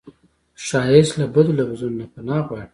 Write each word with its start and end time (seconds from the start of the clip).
ښایست 0.65 1.13
له 1.21 1.25
بدو 1.33 1.51
لفظونو 1.59 1.97
نه 2.01 2.05
پناه 2.13 2.41
غواړي 2.47 2.67